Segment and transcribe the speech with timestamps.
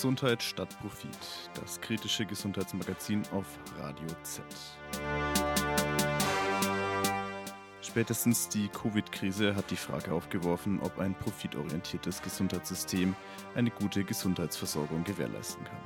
[0.00, 1.10] Gesundheit statt Profit,
[1.60, 3.44] das kritische Gesundheitsmagazin auf
[3.78, 4.42] Radio Z.
[7.82, 13.14] Spätestens die Covid-Krise hat die Frage aufgeworfen, ob ein profitorientiertes Gesundheitssystem
[13.54, 15.78] eine gute Gesundheitsversorgung gewährleisten kann.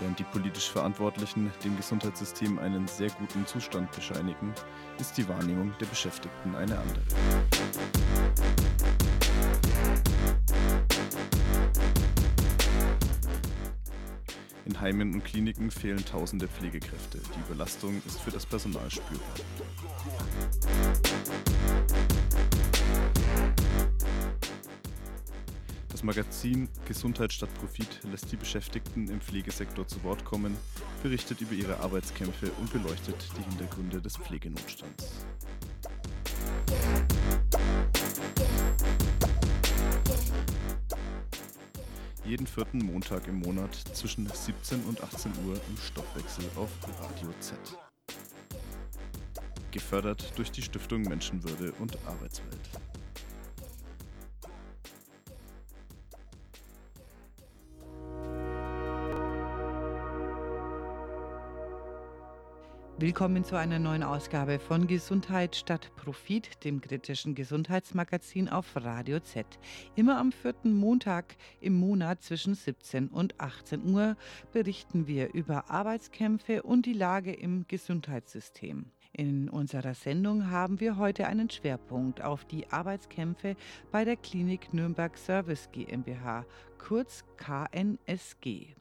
[0.00, 4.52] Während die politisch Verantwortlichen dem Gesundheitssystem einen sehr guten Zustand bescheinigen,
[4.98, 7.99] ist die Wahrnehmung der Beschäftigten eine andere.
[14.80, 17.18] In Heimen und Kliniken fehlen tausende Pflegekräfte.
[17.18, 19.34] Die Überlastung ist für das Personal spürbar.
[25.90, 30.56] Das Magazin Gesundheit statt Profit lässt die Beschäftigten im Pflegesektor zu Wort kommen,
[31.02, 35.26] berichtet über ihre Arbeitskämpfe und beleuchtet die Hintergründe des Pflegenotstands.
[42.30, 47.58] Jeden vierten Montag im Monat zwischen 17 und 18 Uhr im Stoffwechsel auf Radio Z.
[49.72, 52.70] Gefördert durch die Stiftung Menschenwürde und Arbeitswelt.
[63.00, 69.46] Willkommen zu einer neuen Ausgabe von Gesundheit statt Profit, dem kritischen Gesundheitsmagazin auf Radio Z.
[69.96, 74.16] Immer am vierten Montag im Monat zwischen 17 und 18 Uhr
[74.52, 78.90] berichten wir über Arbeitskämpfe und die Lage im Gesundheitssystem.
[79.12, 83.56] In unserer Sendung haben wir heute einen Schwerpunkt auf die Arbeitskämpfe
[83.90, 86.44] bei der Klinik Nürnberg Service GmbH,
[86.76, 88.74] kurz KNSG.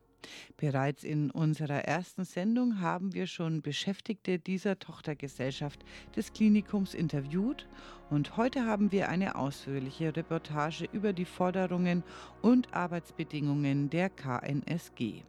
[0.58, 5.84] Bereits in unserer ersten Sendung haben wir schon Beschäftigte dieser Tochtergesellschaft
[6.16, 7.68] des Klinikums interviewt
[8.10, 12.04] und heute haben wir eine ausführliche Reportage über die Forderungen
[12.42, 15.24] und Arbeitsbedingungen der KNSG.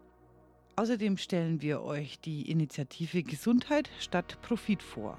[0.76, 5.18] Außerdem stellen wir euch die Initiative Gesundheit statt Profit vor.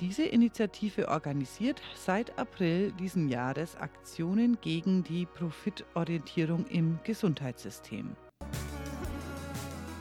[0.00, 8.16] Diese Initiative organisiert seit April diesen Jahres Aktionen gegen die Profitorientierung im Gesundheitssystem.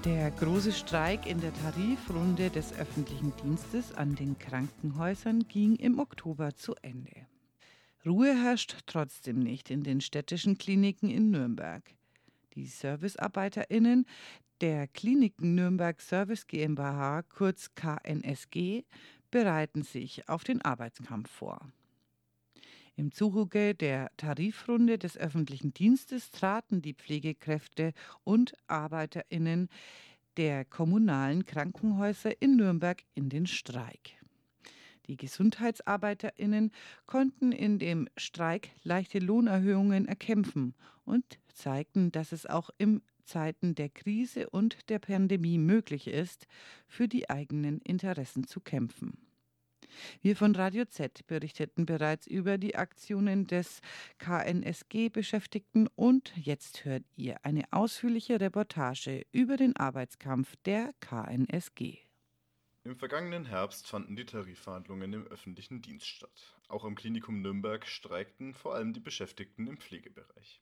[0.06, 6.56] Der große Streik in der Tarifrunde des öffentlichen Dienstes an den Krankenhäusern ging im Oktober
[6.56, 7.28] zu Ende.
[8.06, 11.84] Ruhe herrscht trotzdem nicht in den städtischen Kliniken in Nürnberg.
[12.53, 14.06] Die Servicearbeiterinnen
[14.62, 18.84] der Kliniken Nürnberg Service GmbH, kurz KNSG,
[19.31, 21.72] bereiten sich auf den Arbeitskampf vor.
[22.97, 27.94] Im Zuge der Tarifrunde des öffentlichen Dienstes traten die Pflegekräfte
[28.24, 29.69] und Arbeiterinnen
[30.35, 34.18] der kommunalen Krankenhäuser in Nürnberg in den Streik.
[35.06, 36.72] Die Gesundheitsarbeiterinnen
[37.06, 40.74] konnten in dem Streik leichte Lohnerhöhungen erkämpfen
[41.06, 46.47] und zeigten, dass es auch in Zeiten der Krise und der Pandemie möglich ist,
[46.88, 49.26] für die eigenen Interessen zu kämpfen.
[50.22, 53.81] Wir von Radio Z berichteten bereits über die Aktionen des
[54.19, 62.00] KNSG-Beschäftigten und jetzt hört ihr eine ausführliche Reportage über den Arbeitskampf der KNSG.
[62.88, 66.56] Im vergangenen Herbst fanden die Tarifverhandlungen im öffentlichen Dienst statt.
[66.69, 70.62] Auch am Klinikum Nürnberg streikten vor allem die Beschäftigten im Pflegebereich.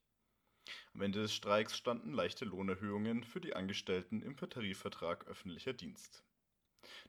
[0.96, 6.24] Am Ende des Streiks standen leichte Lohnerhöhungen für die Angestellten im Tarifvertrag öffentlicher Dienst.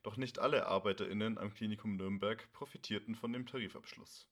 [0.02, 4.26] Doch nicht alle ArbeiterInnen am Klinikum Nürnberg profitierten von dem Tarifabschluss.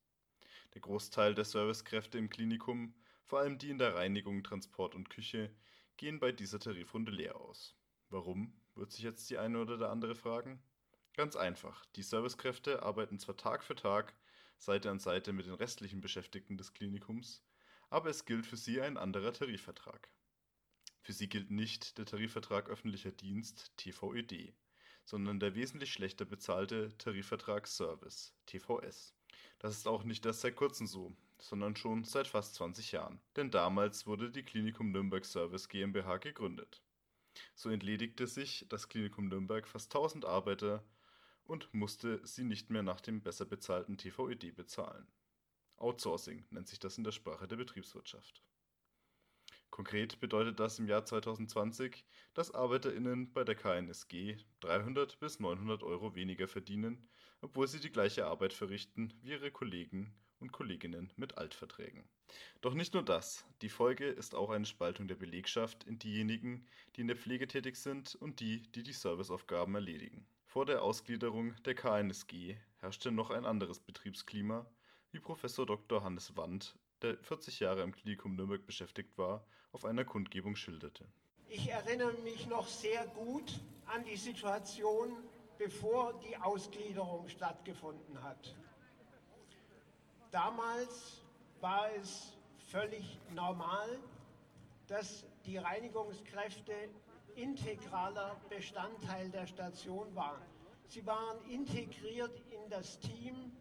[0.75, 2.95] Der Großteil der Servicekräfte im Klinikum,
[3.25, 5.51] vor allem die in der Reinigung, Transport und Küche,
[5.97, 7.77] gehen bei dieser Tarifrunde leer aus.
[8.11, 10.63] Warum, wird sich jetzt die eine oder der andere fragen?
[11.15, 14.15] Ganz einfach, die Servicekräfte arbeiten zwar Tag für Tag
[14.59, 17.43] Seite an Seite mit den restlichen Beschäftigten des Klinikums,
[17.91, 20.09] aber es gilt für sie ein anderer Tarifvertrag.
[21.03, 24.55] Für sie gilt nicht der Tarifvertrag öffentlicher Dienst TVED
[25.05, 29.15] sondern der wesentlich schlechter bezahlte Tarifvertrag Service (TVS).
[29.59, 33.51] Das ist auch nicht erst seit kurzem so, sondern schon seit fast 20 Jahren, denn
[33.51, 36.83] damals wurde die Klinikum Nürnberg Service GmbH gegründet.
[37.55, 40.85] So entledigte sich das Klinikum Nürnberg fast 1000 Arbeiter
[41.45, 45.07] und musste sie nicht mehr nach dem besser bezahlten TVED bezahlen.
[45.77, 48.43] Outsourcing nennt sich das in der Sprache der Betriebswirtschaft
[49.75, 56.15] Konkret bedeutet das im Jahr 2020, dass ArbeiterInnen bei der KNSG 300 bis 900 Euro
[56.15, 57.09] weniger verdienen,
[57.41, 62.09] obwohl sie die gleiche Arbeit verrichten wie ihre Kollegen und Kolleginnen mit Altverträgen.
[62.61, 67.01] Doch nicht nur das, die Folge ist auch eine Spaltung der Belegschaft in diejenigen, die
[67.01, 70.25] in der Pflege tätig sind und die, die die Serviceaufgaben erledigen.
[70.47, 74.71] Vor der Ausgliederung der KNSG herrschte noch ein anderes Betriebsklima,
[75.11, 76.05] wie Professor Dr.
[76.05, 81.07] Hannes Wandt der 40 Jahre im Klinikum Nürnberg beschäftigt war, auf einer Kundgebung schilderte.
[81.49, 85.17] Ich erinnere mich noch sehr gut an die Situation,
[85.59, 88.57] bevor die Ausgliederung stattgefunden hat.
[90.31, 91.23] Damals
[91.61, 92.33] war es
[92.71, 93.99] völlig normal,
[94.87, 96.73] dass die Reinigungskräfte
[97.37, 100.43] integraler Bestandteil der Station waren.
[100.87, 103.53] Sie waren integriert in das Team.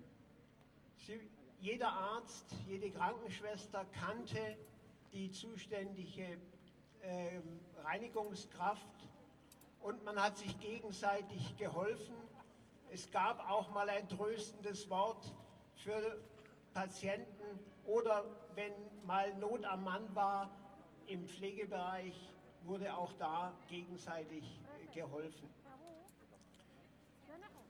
[0.98, 1.20] Sie,
[1.64, 4.58] jeder Arzt, jede Krankenschwester kannte
[5.14, 6.38] die zuständige
[7.02, 7.40] äh,
[7.86, 9.08] Reinigungskraft
[9.82, 12.16] und man hat sich gegenseitig geholfen.
[12.92, 15.34] Es gab auch mal ein tröstendes Wort
[15.76, 16.22] für
[16.74, 18.26] Patienten oder
[18.56, 18.74] wenn
[19.06, 20.52] mal Not am Mann war
[21.08, 22.30] im Pflegebereich,
[22.66, 24.60] wurde auch da gegenseitig
[24.94, 25.50] geholfen.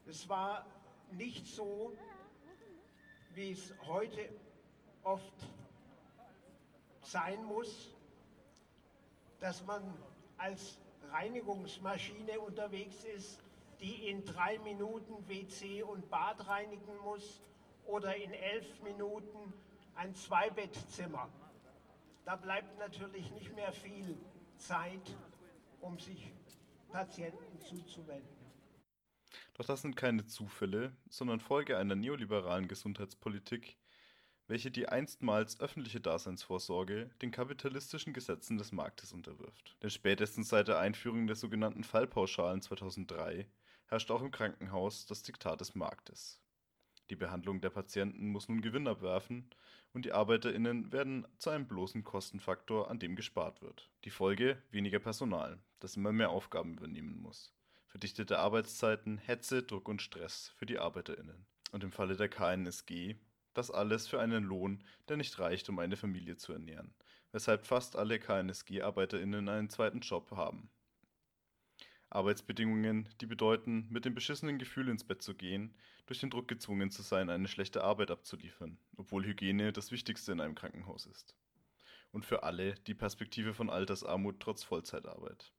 [0.07, 0.66] Es war
[1.12, 1.94] nicht so,
[3.35, 4.30] wie es heute
[5.03, 5.33] oft
[7.01, 7.89] sein muss,
[9.39, 9.81] dass man
[10.38, 10.77] als
[11.12, 13.39] Reinigungsmaschine unterwegs ist,
[13.80, 17.41] die in drei Minuten WC und Bad reinigen muss
[17.85, 19.53] oder in elf Minuten
[19.95, 21.30] ein Zweibettzimmer.
[22.25, 24.18] Da bleibt natürlich nicht mehr viel
[24.57, 25.15] Zeit,
[25.81, 26.31] um sich
[26.89, 28.43] Patienten zuzuwenden.
[29.56, 33.77] Doch das sind keine Zufälle, sondern Folge einer neoliberalen Gesundheitspolitik,
[34.47, 39.75] welche die einstmals öffentliche Daseinsvorsorge den kapitalistischen Gesetzen des Marktes unterwirft.
[39.81, 43.47] Denn spätestens seit der Einführung der sogenannten Fallpauschalen 2003
[43.88, 46.39] herrscht auch im Krankenhaus das Diktat des Marktes.
[47.09, 49.50] Die Behandlung der Patienten muss nun Gewinn abwerfen
[49.94, 53.89] und die ArbeiterInnen werden zu einem bloßen Kostenfaktor, an dem gespart wird.
[54.06, 57.53] Die Folge: weniger Personal, das immer mehr Aufgaben übernehmen muss.
[57.94, 61.45] Verdichtete Arbeitszeiten, Hetze, Druck und Stress für die ArbeiterInnen.
[61.74, 63.18] Und im Falle der KNSG
[63.54, 66.95] das alles für einen Lohn, der nicht reicht, um eine Familie zu ernähren,
[67.34, 70.72] weshalb fast alle KNSG-ArbeiterInnen einen zweiten Job haben.
[72.10, 75.75] Arbeitsbedingungen, die bedeuten, mit dem beschissenen Gefühl ins Bett zu gehen,
[76.07, 80.42] durch den Druck gezwungen zu sein, eine schlechte Arbeit abzuliefern, obwohl Hygiene das Wichtigste in
[80.42, 81.36] einem Krankenhaus ist.
[82.12, 85.51] Und für alle die Perspektive von Altersarmut trotz Vollzeitarbeit.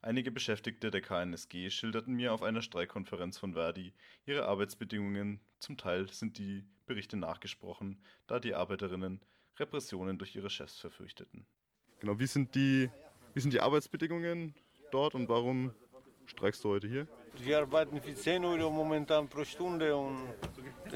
[0.00, 3.92] Einige Beschäftigte der KNSG schilderten mir auf einer Streikkonferenz von Verdi
[4.26, 9.20] ihre Arbeitsbedingungen, zum Teil sind die Berichte nachgesprochen, da die Arbeiterinnen
[9.58, 11.46] Repressionen durch ihre Chefs verfürchteten.
[12.00, 12.90] Genau, wie sind die,
[13.34, 14.54] wie sind die Arbeitsbedingungen
[14.90, 15.72] dort und warum
[16.26, 17.08] streikst du heute hier?
[17.38, 20.28] Wir arbeiten für 10 Euro momentan pro Stunde und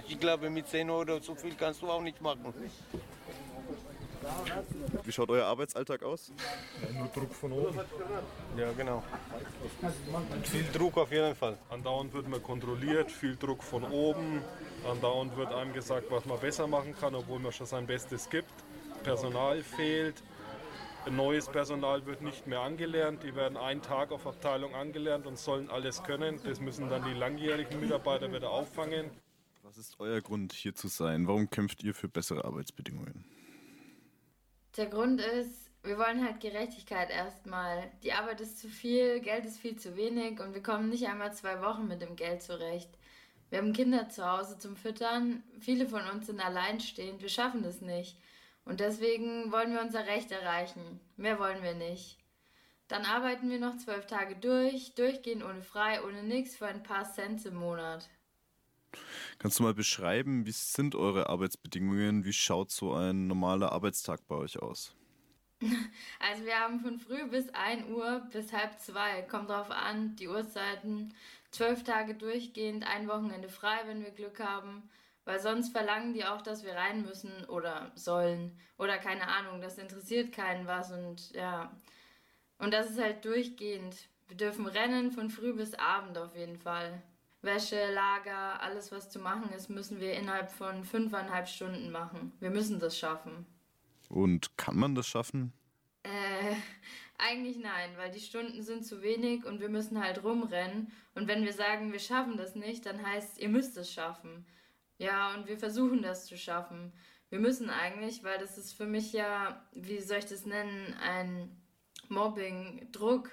[0.08, 2.52] ich glaube, mit 10 Euro so viel kannst du auch nicht machen.
[5.04, 6.32] Wie schaut euer Arbeitsalltag aus?
[6.82, 7.80] Ja, nur Druck von oben.
[8.56, 9.02] Ja, genau.
[10.44, 11.58] Viel Druck auf jeden Fall.
[11.70, 14.42] Andauernd wird man kontrolliert, viel Druck von oben.
[14.88, 18.52] Andauernd wird einem gesagt, was man besser machen kann, obwohl man schon sein Bestes gibt.
[19.02, 20.22] Personal fehlt.
[21.10, 23.24] Neues Personal wird nicht mehr angelernt.
[23.24, 26.38] Die werden einen Tag auf Abteilung angelernt und sollen alles können.
[26.44, 29.10] Das müssen dann die langjährigen Mitarbeiter wieder auffangen.
[29.64, 31.26] Was ist euer Grund, hier zu sein?
[31.26, 33.24] Warum kämpft ihr für bessere Arbeitsbedingungen?
[34.76, 37.90] Der Grund ist, wir wollen halt Gerechtigkeit erstmal.
[38.02, 41.34] Die Arbeit ist zu viel, Geld ist viel zu wenig und wir kommen nicht einmal
[41.34, 42.88] zwei Wochen mit dem Geld zurecht.
[43.50, 47.82] Wir haben Kinder zu Hause zum Füttern, viele von uns sind alleinstehend, wir schaffen das
[47.82, 48.16] nicht.
[48.64, 51.00] Und deswegen wollen wir unser Recht erreichen.
[51.16, 52.18] Mehr wollen wir nicht.
[52.88, 57.04] Dann arbeiten wir noch zwölf Tage durch, durchgehend ohne frei, ohne nichts für ein paar
[57.12, 58.08] Cent im Monat.
[59.38, 62.24] Kannst du mal beschreiben, wie sind eure Arbeitsbedingungen?
[62.24, 64.94] Wie schaut so ein normaler Arbeitstag bei euch aus?
[66.18, 69.22] Also wir haben von früh bis 1 Uhr bis halb zwei.
[69.22, 71.14] Kommt drauf an, die Uhrzeiten.
[71.50, 74.88] Zwölf Tage durchgehend, ein Wochenende frei, wenn wir Glück haben.
[75.24, 78.58] Weil sonst verlangen die auch, dass wir rein müssen oder sollen.
[78.78, 81.70] Oder keine Ahnung, das interessiert keinen was und ja.
[82.58, 84.08] Und das ist halt durchgehend.
[84.28, 87.02] Wir dürfen rennen von früh bis Abend auf jeden Fall.
[87.42, 92.32] Wäsche, Lager, alles was zu machen ist, müssen wir innerhalb von fünfeinhalb Stunden machen.
[92.38, 93.46] Wir müssen das schaffen.
[94.08, 95.52] Und kann man das schaffen?
[96.04, 96.54] Äh,
[97.18, 100.92] eigentlich nein, weil die Stunden sind zu wenig und wir müssen halt rumrennen.
[101.14, 104.46] Und wenn wir sagen, wir schaffen das nicht, dann heißt, ihr müsst es schaffen.
[104.98, 106.92] Ja, und wir versuchen das zu schaffen.
[107.28, 111.60] Wir müssen eigentlich, weil das ist für mich ja, wie soll ich das nennen, ein
[112.08, 113.30] Mobbing, Druck.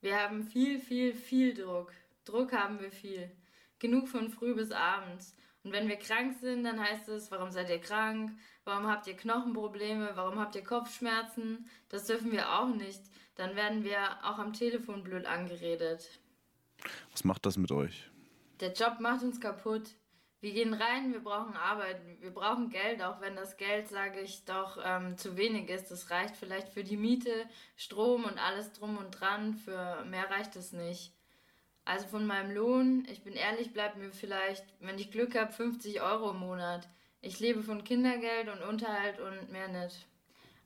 [0.00, 1.92] Wir haben viel, viel, viel Druck.
[2.30, 3.30] Druck haben wir viel.
[3.78, 5.36] Genug von früh bis abends.
[5.62, 8.32] Und wenn wir krank sind, dann heißt es, warum seid ihr krank?
[8.64, 10.12] Warum habt ihr Knochenprobleme?
[10.14, 11.68] Warum habt ihr Kopfschmerzen?
[11.88, 13.02] Das dürfen wir auch nicht.
[13.34, 16.20] Dann werden wir auch am Telefon blöd angeredet.
[17.10, 18.10] Was macht das mit euch?
[18.60, 19.94] Der Job macht uns kaputt.
[20.40, 24.46] Wir gehen rein, wir brauchen Arbeit, wir brauchen Geld, auch wenn das Geld, sage ich
[24.46, 25.90] doch, ähm, zu wenig ist.
[25.90, 27.44] Das reicht vielleicht für die Miete,
[27.76, 29.52] Strom und alles drum und dran.
[29.52, 31.12] Für mehr reicht es nicht.
[31.90, 36.00] Also von meinem Lohn, ich bin ehrlich, bleibt mir vielleicht, wenn ich Glück habe, 50
[36.00, 36.88] Euro im Monat.
[37.20, 40.06] Ich lebe von Kindergeld und Unterhalt und mehr nicht.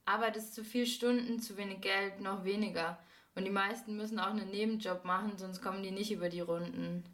[0.04, 2.98] Arbeit ist zu viel Stunden, zu wenig Geld, noch weniger.
[3.34, 7.04] Und die meisten müssen auch einen Nebenjob machen, sonst kommen die nicht über die Runden.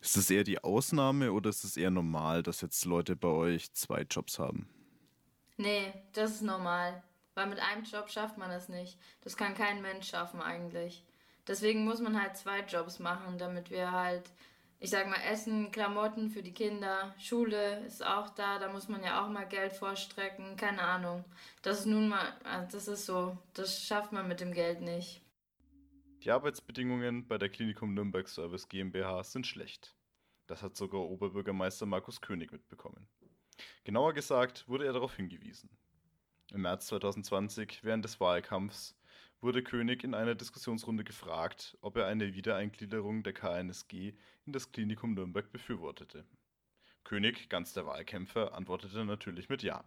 [0.00, 3.72] Ist das eher die Ausnahme oder ist es eher normal, dass jetzt Leute bei euch
[3.72, 4.68] zwei Jobs haben?
[5.56, 7.02] Nee, das ist normal.
[7.34, 8.96] Weil mit einem Job schafft man es nicht.
[9.22, 11.02] Das kann kein Mensch schaffen eigentlich.
[11.46, 14.30] Deswegen muss man halt zwei Jobs machen, damit wir halt,
[14.80, 19.02] ich sag mal, Essen, Klamotten für die Kinder, Schule ist auch da, da muss man
[19.02, 21.24] ja auch mal Geld vorstrecken, keine Ahnung.
[21.62, 25.20] Das ist nun mal, äh, das ist so, das schafft man mit dem Geld nicht.
[26.22, 29.94] Die Arbeitsbedingungen bei der Klinikum Nürnberg Service GmbH sind schlecht.
[30.46, 33.06] Das hat sogar Oberbürgermeister Markus König mitbekommen.
[33.84, 35.68] Genauer gesagt wurde er darauf hingewiesen.
[36.52, 38.96] Im März 2020, während des Wahlkampfs,
[39.44, 44.14] wurde König in einer Diskussionsrunde gefragt, ob er eine Wiedereingliederung der KNSG
[44.46, 46.24] in das Klinikum Nürnberg befürwortete.
[47.04, 49.84] König, ganz der Wahlkämpfer, antwortete natürlich mit Ja.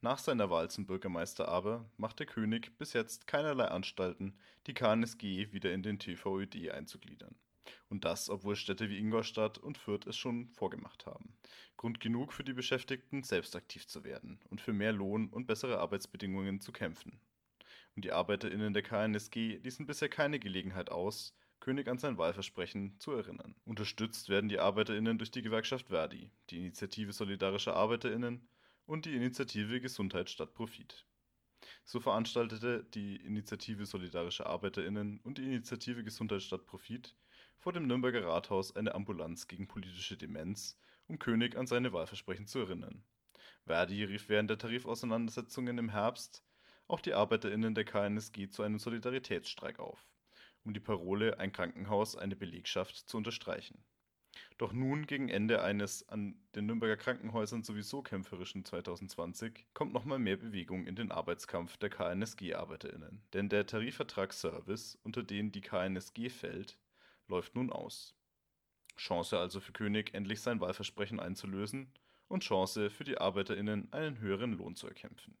[0.00, 5.70] Nach seiner Wahl zum Bürgermeister aber machte König bis jetzt keinerlei Anstalten, die KNSG wieder
[5.70, 7.36] in den TVÖD einzugliedern.
[7.90, 11.36] Und das, obwohl Städte wie Ingolstadt und Fürth es schon vorgemacht haben.
[11.76, 15.78] Grund genug für die Beschäftigten, selbst aktiv zu werden und für mehr Lohn und bessere
[15.78, 17.20] Arbeitsbedingungen zu kämpfen.
[17.98, 23.10] Und die ArbeiterInnen der KNSG ließen bisher keine Gelegenheit aus, König an sein Wahlversprechen zu
[23.10, 23.56] erinnern.
[23.64, 28.48] Unterstützt werden die ArbeiterInnen durch die Gewerkschaft Verdi, die Initiative Solidarische ArbeiterInnen
[28.86, 31.08] und die Initiative Gesundheit statt Profit.
[31.84, 37.16] So veranstaltete die Initiative Solidarische Arbeiterinnen und die Initiative Gesundheit statt Profit
[37.58, 42.60] vor dem Nürnberger Rathaus eine Ambulanz gegen politische Demenz, um König an seine Wahlversprechen zu
[42.60, 43.02] erinnern.
[43.64, 46.44] Verdi rief während der Tarifauseinandersetzungen im Herbst
[46.88, 50.08] auch die Arbeiterinnen der KNSG zu einem Solidaritätsstreik auf,
[50.64, 53.84] um die Parole Ein Krankenhaus, eine Belegschaft zu unterstreichen.
[54.56, 60.36] Doch nun, gegen Ende eines an den Nürnberger Krankenhäusern sowieso kämpferischen 2020, kommt nochmal mehr
[60.36, 63.22] Bewegung in den Arbeitskampf der KNSG-ArbeiterInnen.
[63.32, 66.78] Denn der Tarifvertrag Service, unter den die KNSG fällt,
[67.28, 68.14] läuft nun aus.
[68.96, 71.92] Chance also für König, endlich sein Wahlversprechen einzulösen
[72.26, 75.36] und Chance für die ArbeiterInnen, einen höheren Lohn zu erkämpfen.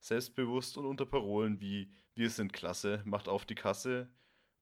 [0.00, 4.10] Selbstbewusst und unter Parolen wie Wir sind klasse, macht auf die Kasse,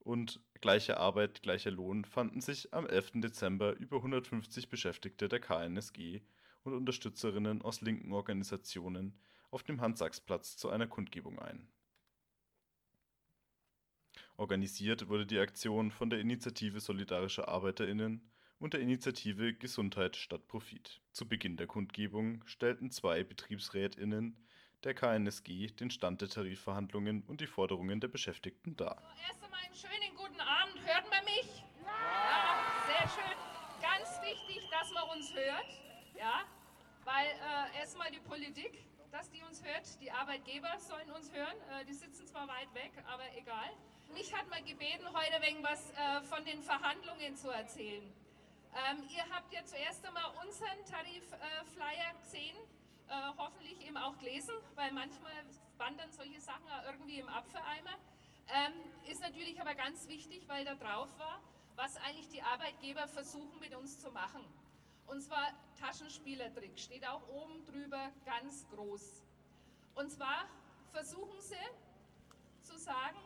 [0.00, 3.12] und gleiche Arbeit, gleicher Lohn fanden sich am 11.
[3.16, 6.22] Dezember über 150 Beschäftigte der KNSG
[6.62, 11.68] und Unterstützerinnen aus linken Organisationen auf dem Hans-Sachs-Platz zu einer Kundgebung ein.
[14.38, 21.02] Organisiert wurde die Aktion von der Initiative Solidarische ArbeiterInnen und der Initiative Gesundheit statt Profit.
[21.12, 24.36] Zu Beginn der Kundgebung stellten zwei BetriebsrätInnen
[24.84, 29.02] der KNSG den Stand der Tarifverhandlungen und die Forderungen der Beschäftigten dar.
[29.26, 30.76] Erst einmal einen schönen guten Abend.
[30.86, 31.64] Hört man mich?
[31.84, 33.38] Ja, sehr schön.
[33.82, 35.66] Ganz wichtig, dass man uns hört.
[36.16, 36.44] Ja,
[37.04, 40.00] weil äh, erstmal die Politik, dass die uns hört.
[40.00, 41.56] Die Arbeitgeber sollen uns hören.
[41.70, 43.70] Äh, die sitzen zwar weit weg, aber egal.
[44.14, 48.02] Mich hat mal gebeten, heute wegen was äh, von den Verhandlungen zu erzählen.
[48.72, 52.56] Ähm, ihr habt ja zuerst einmal unseren Tarifflyer gesehen
[53.08, 55.32] äh, hoffentlich eben auch gelesen, weil manchmal
[55.76, 57.96] wandern solche Sachen irgendwie im Apfeleimer.
[58.48, 58.72] Ähm,
[59.10, 61.40] ist natürlich aber ganz wichtig, weil da drauf war,
[61.76, 64.44] was eigentlich die Arbeitgeber versuchen mit uns zu machen.
[65.06, 69.22] Und zwar Taschenspielertrick, steht auch oben drüber ganz groß.
[69.94, 70.46] Und zwar
[70.92, 71.54] versuchen sie
[72.62, 73.18] zu sagen,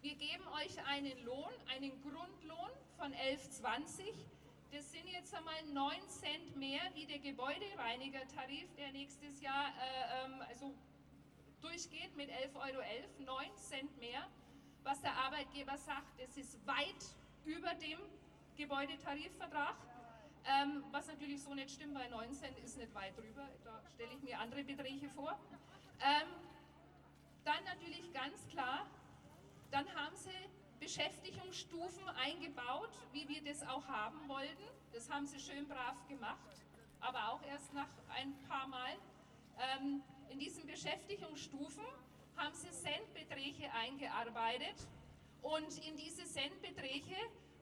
[0.00, 4.14] wir geben euch einen Lohn, einen Grundlohn von 11,20 das sind
[5.28, 10.72] jetzt einmal 9 Cent mehr wie der Gebäudereinigertarif, der nächstes Jahr äh, ähm, also
[11.60, 12.82] durchgeht mit 11,11 Euro,
[13.18, 14.26] 9 Cent mehr.
[14.84, 17.04] Was der Arbeitgeber sagt, es ist weit
[17.44, 17.98] über dem
[18.56, 19.76] Gebäudetarifvertrag.
[20.46, 23.46] Ähm, was natürlich so nicht stimmt, weil 9 Cent ist nicht weit drüber.
[23.64, 25.38] Da stelle ich mir andere Beträge vor.
[26.00, 26.28] Ähm,
[27.44, 28.86] dann natürlich ganz klar,
[29.70, 30.30] dann haben sie
[30.80, 34.77] Beschäftigungsstufen eingebaut, wie wir das auch haben wollten.
[34.98, 36.56] Das haben sie schön brav gemacht,
[36.98, 38.96] aber auch erst nach ein paar Mal.
[39.56, 41.84] Ähm, in diesen Beschäftigungsstufen
[42.36, 44.74] haben sie Centbeträge eingearbeitet
[45.40, 47.14] und in diese Centbeträge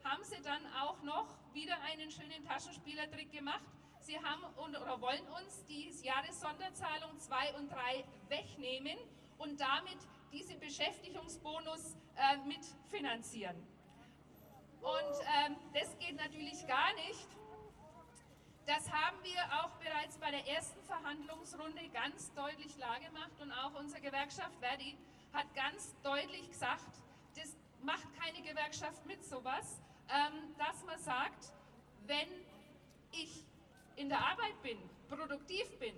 [0.02, 3.66] haben sie dann auch noch wieder einen schönen Taschenspielertrick gemacht.
[4.00, 8.96] Sie haben oder wollen uns die Jahressonderzahlung 2 und 3 wegnehmen
[9.36, 9.98] und damit
[10.32, 13.75] diese Beschäftigungsbonus äh, mitfinanzieren.
[14.86, 17.26] Und ähm, das geht natürlich gar nicht.
[18.66, 24.00] Das haben wir auch bereits bei der ersten Verhandlungsrunde ganz deutlich klargemacht und auch unsere
[24.00, 24.96] Gewerkschaft Verdi
[25.32, 26.86] hat ganz deutlich gesagt,
[27.34, 31.52] das macht keine Gewerkschaft mit sowas, ähm, dass man sagt,
[32.06, 32.28] wenn
[33.10, 33.42] ich
[33.96, 34.78] in der Arbeit bin,
[35.08, 35.94] produktiv bin,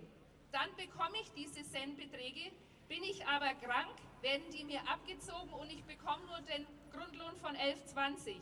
[0.50, 2.52] dann bekomme ich diese Centbeträge.
[2.88, 7.54] Bin ich aber krank, werden die mir abgezogen und ich bekomme nur den Grundlohn von
[7.54, 8.40] 11,20.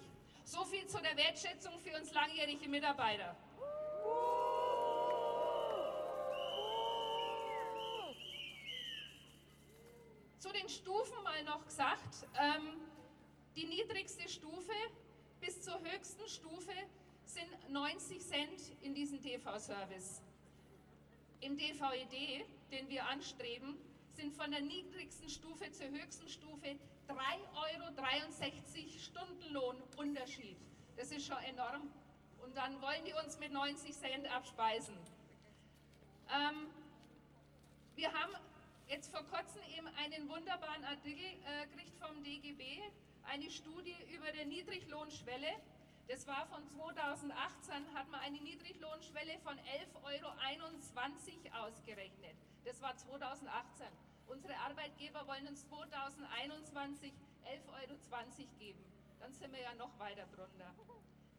[0.49, 3.35] So viel zu der Wertschätzung für uns langjährige Mitarbeiter.
[10.39, 12.81] Zu den Stufen mal noch gesagt, ähm,
[13.57, 14.73] die niedrigste Stufe
[15.41, 16.75] bis zur höchsten Stufe
[17.25, 20.23] sind 90 Cent in diesem TV-Service.
[21.41, 23.77] Im DVED, den wir anstreben,
[24.13, 27.15] sind von der niedrigsten Stufe zur höchsten Stufe 3,63
[27.55, 30.57] Euro Stundenlohn Unterschied.
[30.97, 31.91] Das ist schon enorm.
[32.43, 34.97] Und dann wollen die uns mit 90 Cent abspeisen.
[36.31, 36.69] Ähm,
[37.95, 38.33] wir haben
[38.89, 42.83] jetzt vor kurzem eben einen wunderbaren Artikel äh, gekriegt vom DGB,
[43.25, 45.57] eine Studie über die Niedriglohnschwelle.
[46.09, 52.37] Das war von 2018, hat man eine Niedriglohnschwelle von 11,21 Euro ausgerechnet.
[52.65, 53.87] Das war 2018.
[54.27, 57.13] Unsere Arbeitgeber wollen uns 2021
[57.45, 58.85] 11,20 Euro geben.
[59.21, 60.75] Dann sind wir ja noch weiter drunter.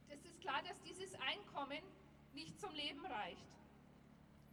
[0.09, 1.81] Es ist klar, dass dieses Einkommen
[2.33, 3.45] nicht zum Leben reicht.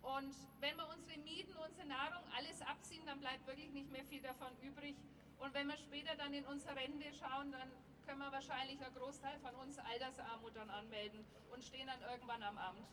[0.03, 4.21] Und wenn wir unsere Mieten, unsere Nahrung, alles abziehen, dann bleibt wirklich nicht mehr viel
[4.21, 4.97] davon übrig.
[5.39, 7.71] Und wenn wir später dann in unsere Rente schauen, dann
[8.05, 12.59] können wir wahrscheinlich ein Großteil von uns Altersarmut dann anmelden und stehen dann irgendwann am
[12.59, 12.89] Amt.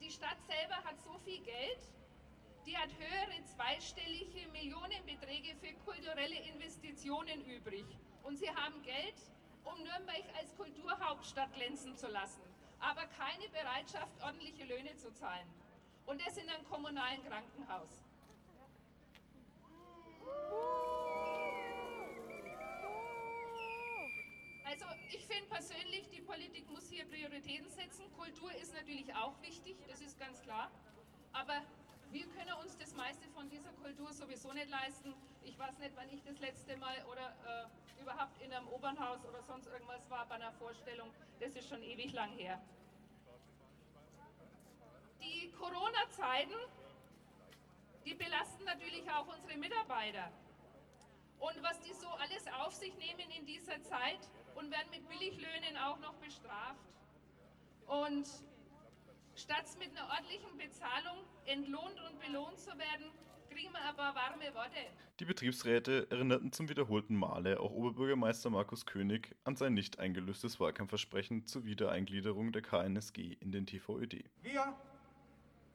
[0.00, 1.78] Die Stadt selber hat so viel Geld,
[2.66, 7.84] die hat höhere zweistellige Millionenbeträge für kulturelle Investitionen übrig.
[8.22, 9.14] Und sie haben Geld,
[9.64, 12.42] um Nürnberg als Kulturhauptstadt glänzen zu lassen,
[12.78, 15.46] aber keine Bereitschaft, ordentliche Löhne zu zahlen.
[16.06, 18.04] Und das in einem kommunalen Krankenhaus.
[24.64, 28.10] Also ich finde persönlich, die Politik muss hier Prioritäten setzen.
[28.16, 30.70] Kultur ist natürlich auch wichtig, das ist ganz klar.
[31.32, 31.62] Aber
[32.10, 35.14] wir können uns das meiste von dieser Kultur sowieso nicht leisten.
[35.42, 39.42] Ich weiß nicht, wann ich das letzte Mal oder äh, überhaupt in einem Opernhaus oder
[39.42, 41.10] sonst irgendwas war bei einer Vorstellung.
[41.38, 42.60] Das ist schon ewig lang her.
[45.20, 46.54] Die Corona-Zeiten,
[48.04, 50.32] die belasten natürlich auch unsere Mitarbeiter.
[51.38, 54.28] Und was die so alles auf sich nehmen in dieser Zeit,
[54.60, 56.84] und werden mit Billiglöhnen auch noch bestraft.
[57.86, 58.26] Und
[59.34, 60.49] statt mit einer ordentlichen
[61.50, 63.10] entlohnt und belohnt zu werden,
[63.50, 64.78] kriegen wir aber warme Worte.
[65.18, 71.46] Die Betriebsräte erinnerten zum wiederholten Male auch Oberbürgermeister Markus König an sein nicht eingelöstes Wahlkampfversprechen
[71.46, 74.24] zur Wiedereingliederung der KNSG in den TVÖD.
[74.42, 74.74] Wir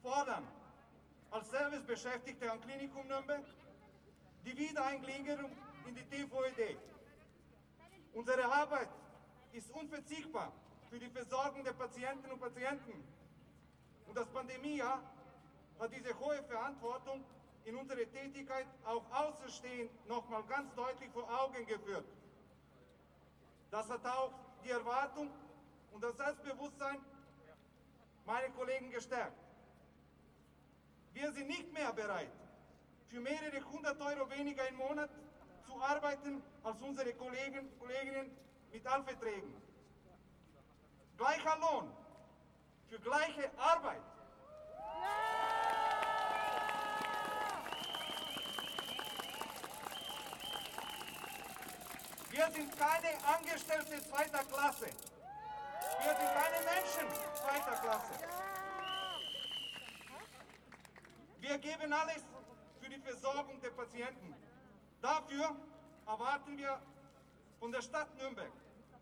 [0.02, 0.44] fordern
[1.30, 3.44] als Servicebeschäftigte am Klinikum Nürnberg
[4.46, 5.50] die Wiedereingliederung
[5.86, 6.76] in die TVÖD.
[8.14, 8.88] Unsere Arbeit
[9.52, 10.52] ist unverzichtbar
[10.88, 13.04] für die Versorgung der Patientinnen und Patienten.
[14.06, 15.02] Und das Pandemiejahr
[15.78, 17.24] hat diese hohe Verantwortung
[17.64, 22.06] in unserer Tätigkeit auch außerstehend nochmal ganz deutlich vor Augen geführt.
[23.70, 24.32] Das hat auch
[24.64, 25.30] die Erwartung
[25.92, 26.98] und das Selbstbewusstsein
[28.24, 29.36] meiner Kollegen gestärkt.
[31.12, 32.30] Wir sind nicht mehr bereit,
[33.08, 35.10] für mehrere hundert Euro weniger im Monat
[35.66, 38.30] zu arbeiten als unsere Kollegen, Kolleginnen
[38.72, 39.54] mit Alverträgen.
[41.16, 41.90] Gleicher Lohn
[42.88, 44.02] für gleiche Arbeit.
[52.36, 54.88] Wir sind keine Angestellte zweiter Klasse.
[56.02, 58.12] Wir sind keine Menschen zweiter Klasse.
[61.40, 62.22] Wir geben alles
[62.78, 64.34] für die Versorgung der Patienten.
[65.00, 65.56] Dafür
[66.06, 66.78] erwarten wir
[67.58, 68.52] von der Stadt Nürnberg,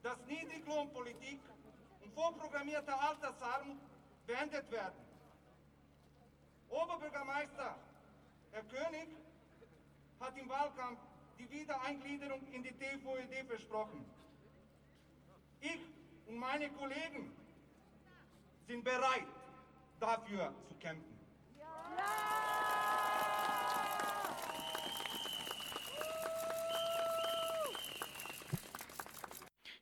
[0.05, 1.41] dass Niedriglohnpolitik
[2.03, 3.81] und vorprogrammierte Altersarmut
[4.29, 5.05] beendet werden.
[6.69, 7.75] Oberbürgermeister
[8.53, 9.09] Herr König
[10.21, 11.01] hat im Wahlkampf
[11.39, 14.05] die Wiedereingliederung in die TVED versprochen.
[15.61, 15.81] Ich
[16.27, 17.33] und meine Kollegen
[18.67, 19.27] sind bereit,
[20.01, 21.19] dafür zu kämpfen.
[21.59, 22.34] Ja.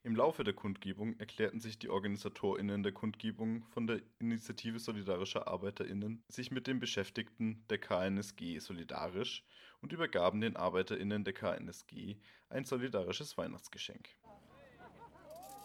[0.05, 6.25] Im Laufe der Kundgebung erklärten sich die OrganisatorInnen der Kundgebung von der Initiative Solidarischer ArbeiterInnen
[6.27, 9.45] sich mit den Beschäftigten der KNSG solidarisch
[9.81, 12.17] und übergaben den ArbeiterInnen der KNSG
[12.49, 14.09] ein solidarisches Weihnachtsgeschenk.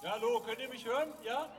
[0.04, 1.14] Ja, hallo, könnt ihr mich hören?
[1.24, 1.52] Ja?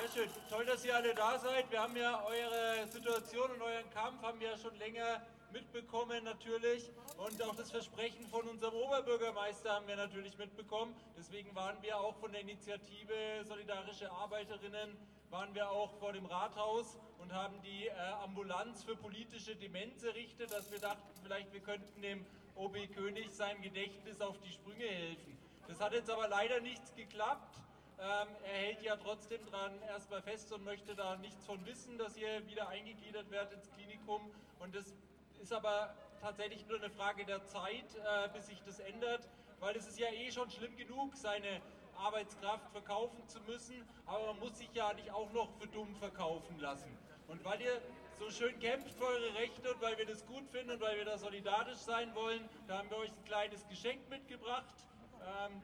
[0.00, 0.30] Sehr schön.
[0.48, 1.70] Toll, dass ihr alle da seid.
[1.70, 6.90] Wir haben ja eure Situation und euren Kampf haben wir ja schon länger mitbekommen natürlich.
[7.16, 10.94] Und auch das Versprechen von unserem Oberbürgermeister haben wir natürlich mitbekommen.
[11.18, 14.96] Deswegen waren wir auch von der Initiative Solidarische Arbeiterinnen,
[15.30, 17.92] waren wir auch vor dem Rathaus und haben die äh,
[18.24, 22.24] Ambulanz für politische Demenz errichtet, dass wir dachten, vielleicht wir könnten dem
[22.56, 25.38] OB König seinem Gedächtnis auf die Sprünge helfen.
[25.68, 27.56] Das hat jetzt aber leider nichts geklappt.
[27.98, 32.16] Ähm, er hält ja trotzdem dran erstmal fest und möchte da nichts von wissen, dass
[32.16, 34.30] ihr wieder eingegliedert werdet ins Klinikum.
[34.58, 34.94] Und das
[35.40, 39.86] ist aber tatsächlich nur eine Frage der Zeit, äh, bis sich das ändert, weil es
[39.86, 41.60] ist ja eh schon schlimm genug, seine
[41.96, 46.58] Arbeitskraft verkaufen zu müssen, aber man muss sich ja nicht auch noch für dumm verkaufen
[46.58, 46.96] lassen.
[47.28, 47.80] Und weil ihr
[48.18, 51.04] so schön kämpft für eure Rechte und weil wir das gut finden und weil wir
[51.04, 54.74] da solidarisch sein wollen, da haben wir euch ein kleines Geschenk mitgebracht.
[55.22, 55.62] Ähm,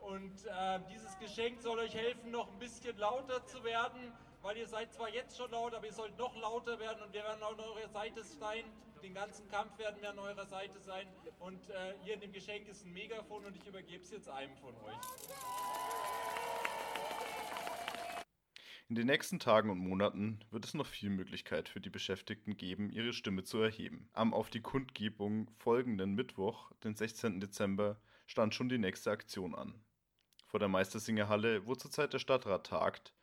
[0.00, 4.12] und äh, dieses Geschenk soll euch helfen, noch ein bisschen lauter zu werden,
[4.42, 7.24] weil ihr seid zwar jetzt schon laut, aber ihr sollt noch lauter werden und wir
[7.24, 8.64] werden auch an eurer Seite sein.
[9.06, 11.06] Den ganzen Kampf werden wir an eurer Seite sein.
[11.38, 14.56] Und äh, hier in dem Geschenk ist ein Megafon und ich übergebe es jetzt einem
[14.56, 14.96] von euch.
[18.88, 22.90] In den nächsten Tagen und Monaten wird es noch viel Möglichkeit für die Beschäftigten geben,
[22.90, 24.08] ihre Stimme zu erheben.
[24.12, 27.38] Am auf die Kundgebung folgenden Mittwoch, den 16.
[27.38, 29.80] Dezember, stand schon die nächste Aktion an.
[30.48, 33.14] Vor der Meistersingerhalle, wo zurzeit der Stadtrat tagt,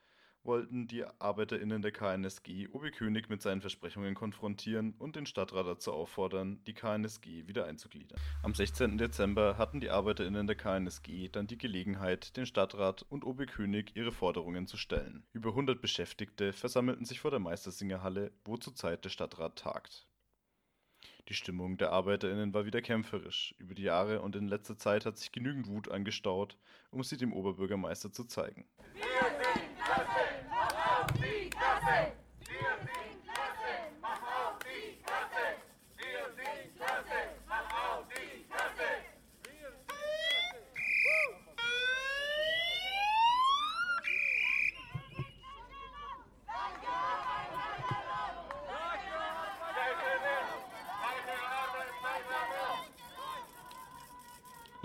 [0.44, 5.94] wollten die ArbeiterInnen der KNSG Obi König mit seinen Versprechungen konfrontieren und den Stadtrat dazu
[5.94, 8.20] auffordern, die KNSG wieder einzugliedern.
[8.42, 8.98] Am 16.
[8.98, 14.12] Dezember hatten die ArbeiterInnen der KNSG dann die Gelegenheit, den Stadtrat und Obi König ihre
[14.12, 15.26] Forderungen zu stellen.
[15.34, 20.08] Über 100 Beschäftigte versammelten sich vor der Meistersingerhalle, wo zurzeit der Stadtrat tagt.
[21.30, 23.56] Die Stimmung der ArbeiterInnen war wieder kämpferisch.
[23.58, 26.58] Über die Jahre und in letzter Zeit hat sich genügend Wut angestaut,
[26.92, 28.66] um sie dem Oberbürgermeister zu zeigen.
[28.94, 29.04] Wir
[29.54, 30.26] sind Klasse!
[30.50, 32.14] Mach auf die Klasse!
[32.50, 33.74] Wir sind Klasse!
[34.02, 35.46] Mach auf die Klasse!
[35.98, 37.22] Wir sind Klasse!
[37.48, 39.04] Mach auf die Klasse!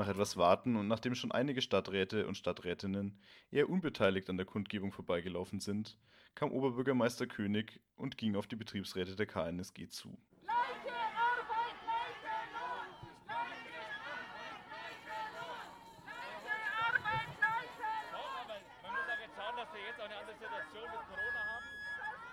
[0.09, 4.91] Nach etwas Warten und nachdem schon einige Stadträte und Stadträtinnen eher unbeteiligt an der Kundgebung
[4.91, 5.99] vorbeigelaufen sind,
[6.35, 10.09] kam Oberbürgermeister König und ging auf die Betriebsräte der KNSG zu.
[10.09, 12.89] Gleiche Arbeit, gleiche Lohn!
[13.29, 14.25] Gleiche Arbeit,
[14.65, 15.77] gleiche Lohn!
[16.09, 18.65] Gleiche Arbeit, gleiche Lohn!
[18.81, 21.69] man muss auch jetzt schauen, dass wir jetzt auch eine andere Situation mit Corona haben.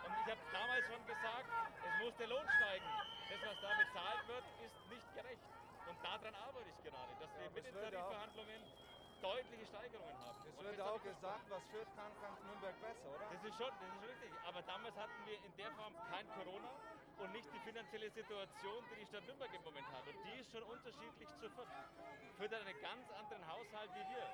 [0.08, 2.88] Und ich habe damals schon gesagt, es muss der Lohn steigen.
[3.28, 5.44] Das, was da bezahlt wird, ist nicht gerecht.
[5.86, 8.62] Und daran arbeite ich gerade, dass wir ja, mit den Tarifverhandlungen
[9.22, 10.38] deutliche Steigerungen haben.
[10.46, 13.26] Es wird auch gesagt, was führt kann, kann Nürnberg besser, oder?
[13.32, 14.32] Das ist schon, das ist richtig.
[14.46, 16.70] Aber damals hatten wir in der Form kein Corona
[17.18, 20.06] und nicht die finanzielle Situation, die die Stadt Nürnberg im Moment hat.
[20.06, 21.74] Und die ist schon unterschiedlich zu Fürth.
[22.38, 24.26] Fürth hat einen ganz anderen Haushalt wie wir.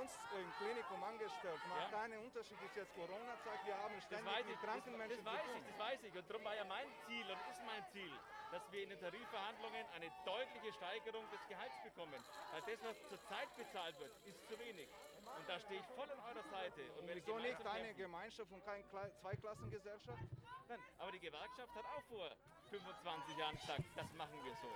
[0.00, 1.98] Uns im Klinikum angestellt macht ja?
[1.98, 5.64] keinen Unterschied, ist jetzt Corona-Zeit, wir haben ständig mit kranken Menschen das, das weiß ich,
[5.64, 6.14] das weiß ich.
[6.18, 8.10] Und darum war ja mein Ziel und ist mein Ziel,
[8.50, 12.20] dass wir in den Tarifverhandlungen eine deutliche Steigerung des Gehalts bekommen.
[12.52, 14.88] Weil das, was zurzeit bezahlt wird, ist zu wenig.
[15.36, 16.82] Und da stehe ich voll an eurer Seite.
[16.98, 20.22] Und, wieso nicht eine Gemeinschaft und keine Zweiklassengesellschaft?
[20.68, 22.30] Nein, aber die Gewerkschaft hat auch vor
[22.70, 24.70] 25 Jahren gesagt, das machen wir so.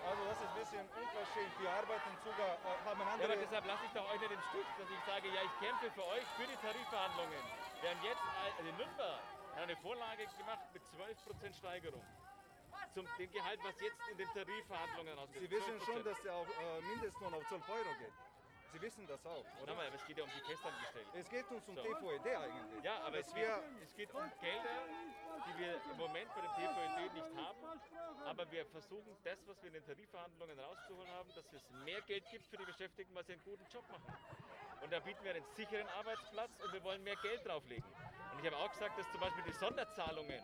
[0.00, 1.52] Also das ist ein bisschen unverschämt.
[1.60, 3.20] Die arbeiten sogar, äh, haben andere...
[3.20, 5.54] Ja, aber deshalb lasse ich doch euch nicht im Stich, dass ich sage, ja, ich
[5.60, 7.42] kämpfe für euch, für die Tarifverhandlungen.
[7.82, 9.20] Während jetzt also in Nürnberg
[9.56, 12.02] hat eine Vorlage gemacht mit 12% Steigerung.
[12.94, 15.42] Zum dem Gehalt, was jetzt in den Tarifverhandlungen ausgeht.
[15.42, 18.12] Sie wissen schon, dass der auf, äh, Mindestlohn auf 12 Euro geht.
[18.72, 19.72] Sie wissen das auch, oder?
[19.72, 21.10] Aber es geht ja um die Festangestellten.
[21.18, 21.82] Es geht uns um so.
[21.82, 22.84] TVED eigentlich.
[22.84, 24.86] Ja, aber es, wir, es geht um Gelder,
[25.46, 27.80] die wir im Moment bei dem TVED nicht haben.
[28.26, 32.28] Aber wir versuchen das, was wir in den Tarifverhandlungen rauszuholen haben, dass es mehr Geld
[32.30, 34.12] gibt für die Beschäftigten, weil sie einen guten Job machen.
[34.82, 37.84] Und da bieten wir einen sicheren Arbeitsplatz und wir wollen mehr Geld drauflegen.
[38.32, 40.40] Und ich habe auch gesagt, dass zum Beispiel die Sonderzahlungen,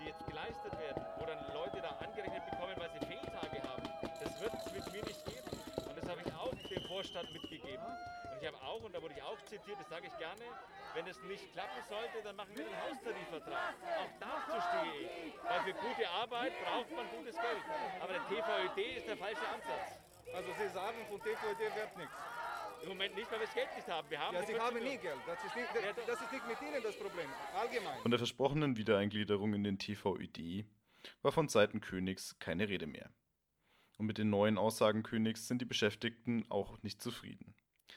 [0.00, 3.88] die jetzt geleistet werden, wo dann Leute da angerechnet bekommen, weil sie Fehltage haben,
[4.20, 5.48] das wird es mit mir nicht geben.
[5.88, 7.84] Und das habe ich auch dem Vorstand mitgegeben.
[7.84, 10.44] Und ich habe auch, und da wurde ich auch zitiert, das sage ich gerne,
[10.94, 13.74] wenn es nicht klappen sollte, dann machen wir einen Haustarifvertrag.
[13.96, 15.34] Auch dazu stehe ich.
[15.42, 17.64] Weil für gute Arbeit braucht man gutes Geld.
[18.00, 19.98] Aber der TVÖD ist der falsche Ansatz.
[20.34, 22.16] Also Sie sagen, von TVÖD wird nichts.
[22.82, 24.10] Im Moment nicht, weil wir das Geld nicht haben.
[24.10, 25.16] Wir haben ja, Sie haben nie Geld.
[25.26, 25.68] Das ist, nicht,
[26.06, 27.26] das ist nicht mit Ihnen das Problem.
[27.54, 28.00] Allgemein.
[28.00, 30.66] Von der versprochenen Wiedereingliederung in den TVÖD
[31.22, 33.10] war von Seiten Königs keine Rede mehr.
[33.98, 37.54] Und mit den neuen Aussagen Königs sind die Beschäftigten auch nicht zufrieden.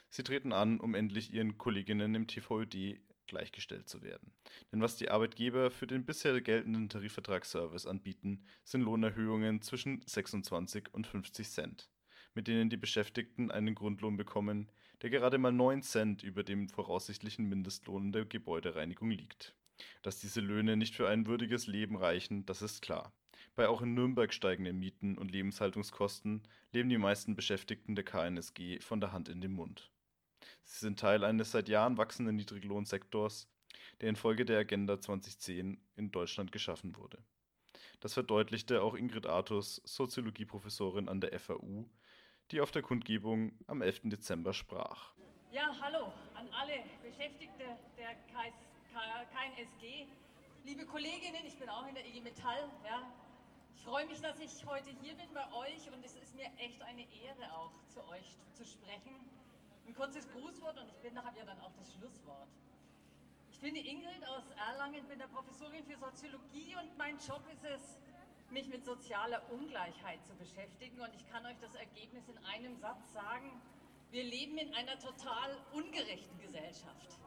[0.08, 4.32] Sie treten an, um endlich ihren Kolleginnen im TVÖD gleichgestellt zu werden.
[4.72, 10.94] Denn was die Arbeitgeber für den bisher geltenden Tarifvertrag Service anbieten, sind Lohnerhöhungen zwischen 26
[10.94, 11.90] und 50 Cent,
[12.36, 14.70] mit denen die Beschäftigten einen Grundlohn bekommen,
[15.02, 19.54] der gerade mal 9 Cent über dem voraussichtlichen Mindestlohn der Gebäudereinigung liegt.
[20.02, 23.12] Dass diese Löhne nicht für ein würdiges Leben reichen, das ist klar.
[23.56, 29.00] Bei auch in Nürnberg steigenden Mieten und Lebenshaltungskosten leben die meisten Beschäftigten der KNSG von
[29.00, 29.90] der Hand in den Mund.
[30.64, 33.48] Sie sind Teil eines seit Jahren wachsenden Niedriglohnsektors,
[34.02, 37.18] der infolge der Agenda 2010 in Deutschland geschaffen wurde.
[38.00, 41.88] Das verdeutlichte auch Ingrid Artus, Soziologieprofessorin an der FAU,
[42.50, 44.02] die auf der Kundgebung am 11.
[44.04, 45.12] Dezember sprach.
[45.50, 47.64] Ja, hallo an alle Beschäftigte
[47.96, 50.06] der KNSG.
[50.64, 52.70] Liebe Kolleginnen, ich bin auch in der IG Metall.
[52.84, 53.02] Ja.
[53.74, 56.82] Ich freue mich, dass ich heute hier bin bei euch und es ist mir echt
[56.82, 59.14] eine Ehre auch zu euch zu sprechen
[59.86, 62.48] ein kurzes Grußwort und ich bin ja dann auch das Schlusswort.
[63.50, 67.64] Ich bin die Ingrid aus Erlangen, bin der Professorin für Soziologie und mein Job ist
[67.64, 67.96] es,
[68.50, 73.12] mich mit sozialer Ungleichheit zu beschäftigen und ich kann euch das Ergebnis in einem Satz
[73.12, 73.60] sagen.
[74.10, 77.18] Wir leben in einer total ungerechten Gesellschaft.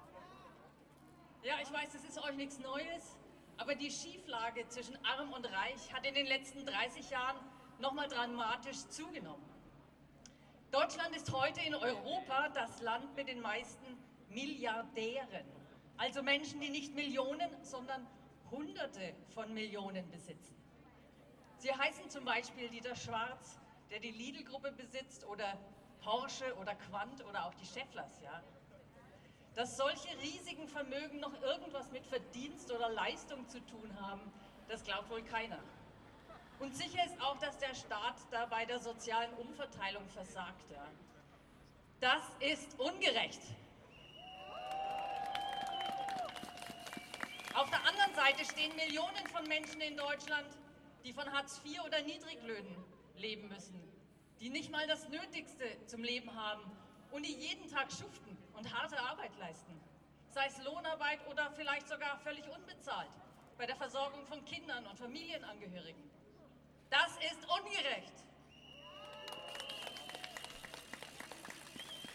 [1.43, 3.17] Ja, ich weiß, das ist euch nichts Neues,
[3.58, 7.38] aber die Schieflage zwischen Arm und Reich hat in den letzten 30 Jahren
[7.79, 9.45] nochmal dramatisch zugenommen.
[10.71, 13.97] Deutschland ist heute in Europa das Land mit den meisten
[14.29, 15.45] Milliardären.
[15.97, 18.05] Also Menschen, die nicht Millionen, sondern
[18.51, 20.59] Hunderte von Millionen besitzen.
[21.60, 23.60] Sie heißen zum Beispiel Dieter Schwarz,
[23.91, 25.58] der die Lidl-Gruppe besitzt, oder
[26.02, 28.22] Porsche oder Quant oder auch die Schefflers.
[28.22, 28.41] Ja?
[29.56, 34.22] Dass solche riesigen Vermögen noch irgendwas mit Verdienst oder Leistung zu tun haben,
[34.69, 35.60] das glaubt wohl keiner.
[36.60, 40.72] Und sicher ist auch, dass der Staat da bei der sozialen Umverteilung versagt.
[40.72, 40.86] Ja.
[42.00, 43.41] Das ist ungerecht.
[47.54, 50.48] Auf der anderen Seite stehen Millionen von Menschen in Deutschland,
[51.03, 52.83] die von Hartz IV oder Niedriglöhnen
[53.15, 53.81] leben müssen,
[54.39, 56.63] die nicht mal das Nötigste zum Leben haben
[57.12, 59.79] und die jeden Tag schuften und harte Arbeit leisten,
[60.31, 63.09] sei es Lohnarbeit oder vielleicht sogar völlig unbezahlt
[63.57, 66.09] bei der Versorgung von Kindern und Familienangehörigen.
[66.89, 68.13] Das ist ungerecht.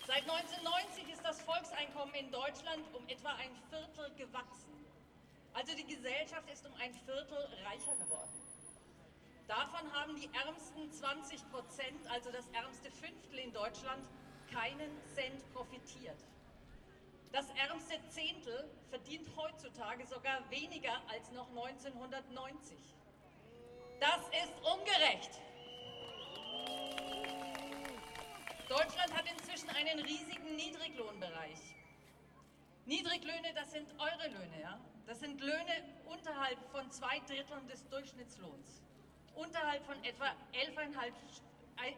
[0.06, 4.74] Seit 1990 ist das Volkseinkommen in Deutschland um etwa ein Viertel gewachsen.
[5.54, 8.43] Also die Gesellschaft ist um ein Viertel reicher geworden.
[9.46, 14.02] Davon haben die ärmsten 20 Prozent, also das ärmste Fünftel in Deutschland,
[14.50, 16.16] keinen Cent profitiert.
[17.30, 22.78] Das ärmste Zehntel verdient heutzutage sogar weniger als noch 1990.
[24.00, 25.40] Das ist ungerecht.
[28.68, 31.58] Deutschland hat inzwischen einen riesigen Niedriglohnbereich.
[32.86, 34.80] Niedriglöhne, das sind eure Löhne, ja?
[35.06, 38.82] Das sind Löhne unterhalb von zwei Dritteln des Durchschnittslohns.
[39.34, 41.12] Unterhalb von etwa 11,5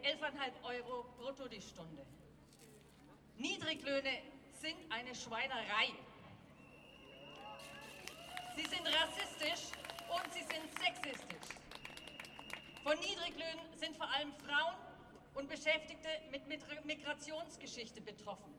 [0.03, 0.21] 11
[0.63, 2.07] Euro brutto die Stunde.
[3.37, 4.23] Niedriglöhne
[4.53, 5.93] sind eine Schweinerei.
[8.57, 9.71] Sie sind rassistisch
[10.09, 11.59] und sie sind sexistisch.
[12.83, 14.77] Von Niedriglöhnen sind vor allem Frauen
[15.35, 16.47] und Beschäftigte mit
[16.87, 18.55] Migrationsgeschichte betroffen.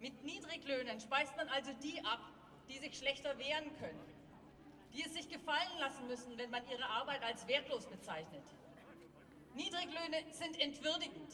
[0.00, 2.20] Mit Niedriglöhnen speist man also die ab,
[2.68, 4.13] die sich schlechter wehren können,
[4.94, 8.44] die es sich gefallen lassen müssen, wenn man ihre Arbeit als wertlos bezeichnet.
[9.54, 11.32] Niedriglöhne sind entwürdigend.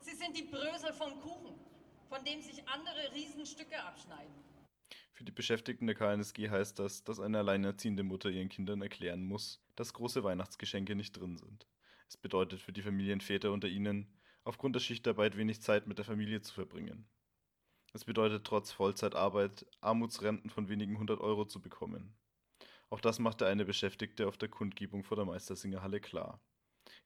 [0.00, 1.54] Sie sind die Brösel vom Kuchen,
[2.08, 4.34] von dem sich andere Riesenstücke abschneiden.
[5.12, 9.62] Für die Beschäftigten der KNSG heißt das, dass eine alleinerziehende Mutter ihren Kindern erklären muss,
[9.76, 11.66] dass große Weihnachtsgeschenke nicht drin sind.
[12.08, 14.10] Es bedeutet für die Familienväter unter ihnen,
[14.44, 17.06] aufgrund der Schichtarbeit wenig Zeit mit der Familie zu verbringen.
[17.92, 22.14] Es bedeutet trotz Vollzeitarbeit Armutsrenten von wenigen hundert Euro zu bekommen.
[22.90, 26.40] Auch das machte eine Beschäftigte auf der Kundgebung vor der Meistersingerhalle klar.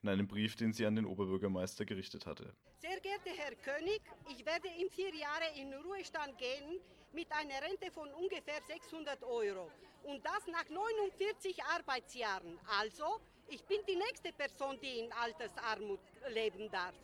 [0.02, 2.54] In einem Brief, den sie an den Oberbürgermeister gerichtet hatte.
[2.78, 6.80] Sehr geehrter Herr König, ich werde in vier Jahren in Ruhestand gehen
[7.12, 9.70] mit einer Rente von ungefähr 600 Euro.
[10.04, 12.58] Und das nach 49 Arbeitsjahren.
[12.80, 16.94] Also, ich bin die nächste Person, die in Altersarmut leben darf.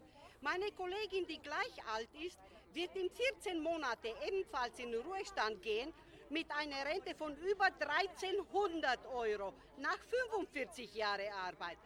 [0.40, 2.38] Meine Kollegin, die gleich alt ist,
[2.72, 5.92] wird in 14 Monaten ebenfalls in Ruhestand gehen
[6.30, 11.78] mit einer Rente von über 1300 Euro nach 45 Jahren Arbeit.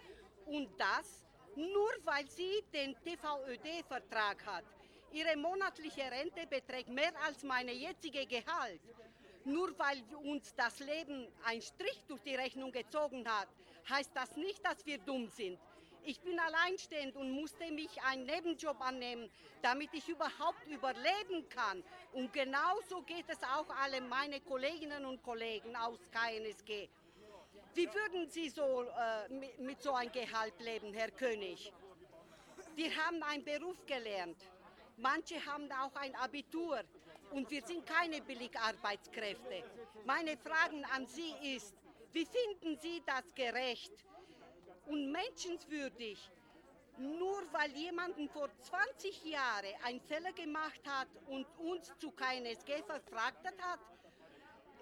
[0.46, 1.24] Und das
[1.56, 4.64] nur weil sie den TVÖD-Vertrag hat.
[5.12, 8.80] Ihre monatliche Rente beträgt mehr als meine jetzige Gehalt.
[9.44, 13.48] Nur weil uns das Leben einen Strich durch die Rechnung gezogen hat,
[13.88, 15.58] heißt das nicht, dass wir dumm sind.
[16.06, 19.30] Ich bin alleinstehend und musste mich einen Nebenjob annehmen,
[19.62, 21.82] damit ich überhaupt überleben kann.
[22.12, 26.88] Und genauso geht es auch alle meine Kolleginnen und Kollegen aus KNSG.
[27.74, 31.72] Wie würden Sie so äh, mit, mit so einem Gehalt leben, Herr König?
[32.76, 34.36] Wir haben einen Beruf gelernt.
[34.98, 36.80] Manche haben auch ein Abitur
[37.30, 39.64] und wir sind keine Billigarbeitskräfte.
[40.04, 41.74] Meine Frage an Sie ist,
[42.12, 43.92] wie finden Sie das gerecht?
[44.86, 46.30] Und menschenswürdig.
[46.96, 53.60] Nur weil jemanden vor 20 Jahren einen Fehler gemacht hat und uns zu KNSG verfrachtet
[53.60, 53.80] hat,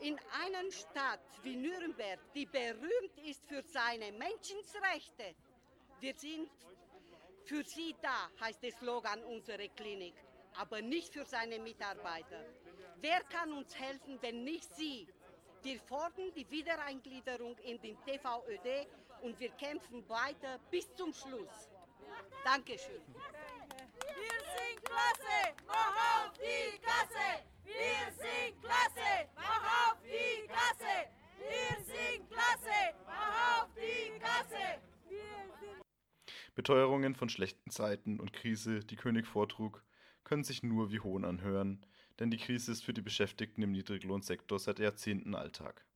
[0.00, 5.34] in einer Stadt wie Nürnberg, die berühmt ist für seine Menschenrechte.
[6.00, 6.50] Wir sind
[7.44, 10.14] für Sie da, heißt der Slogan unserer Klinik,
[10.56, 12.44] aber nicht für seine Mitarbeiter.
[13.00, 15.06] Wer kann uns helfen, wenn nicht Sie?
[15.62, 18.88] Wir fordern die Wiedereingliederung in den TVÖD
[19.22, 21.70] und wir kämpfen weiter bis zum Schluss.
[22.44, 23.00] Dankeschön.
[23.06, 27.42] Wir sind klasse, mach auf die Kasse!
[27.64, 31.08] Wir sind klasse, mach auf die Kasse!
[31.38, 34.80] Wir sind klasse, mach auf die Kasse!
[36.54, 39.82] Beteuerungen von schlechten Zeiten und Krise, die König vortrug,
[40.24, 41.86] können sich nur wie Hohn anhören,
[42.18, 45.86] denn die Krise ist für die Beschäftigten im Niedriglohnsektor seit Jahrzehnten Alltag.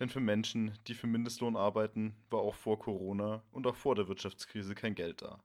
[0.00, 4.08] Denn für Menschen, die für Mindestlohn arbeiten, war auch vor Corona und auch vor der
[4.08, 5.42] Wirtschaftskrise kein Geld da.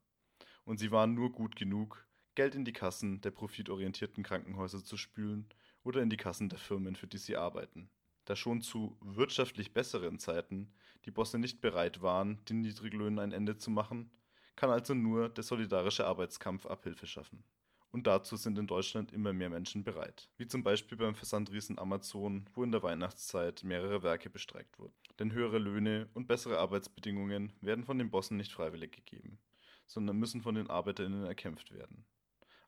[0.65, 5.47] Und sie waren nur gut genug, Geld in die Kassen der profitorientierten Krankenhäuser zu spülen
[5.83, 7.89] oder in die Kassen der Firmen, für die sie arbeiten.
[8.25, 10.71] Da schon zu wirtschaftlich besseren Zeiten
[11.05, 14.12] die Bosse nicht bereit waren, den Niedriglöhnen ein Ende zu machen,
[14.55, 17.43] kann also nur der solidarische Arbeitskampf Abhilfe schaffen.
[17.91, 20.30] Und dazu sind in Deutschland immer mehr Menschen bereit.
[20.38, 24.93] Wie zum Beispiel beim Versandriesen Amazon, wo in der Weihnachtszeit mehrere Werke bestreikt wurden.
[25.17, 29.39] Denn höhere Löhne und bessere Arbeitsbedingungen werden von den Bossen nicht freiwillig gegeben,
[29.88, 32.06] sondern müssen von den ArbeiterInnen erkämpft werden.